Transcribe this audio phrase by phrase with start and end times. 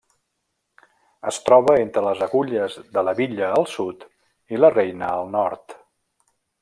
[1.31, 4.07] Es troba entre les agulles de La Bitlla al sud
[4.57, 5.77] i La Reina al nord.